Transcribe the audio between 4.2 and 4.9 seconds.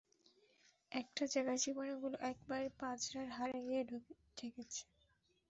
ঠেকেছে।